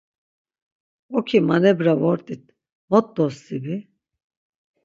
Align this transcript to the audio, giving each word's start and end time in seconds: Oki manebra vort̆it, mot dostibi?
Oki 1.17 1.37
manebra 1.47 1.93
vort̆it, 2.01 2.43
mot 2.89 3.05
dostibi? 3.15 3.75